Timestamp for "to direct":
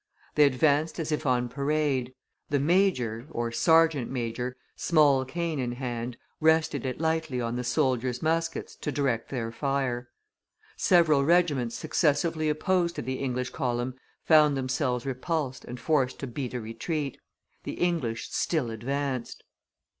8.77-9.29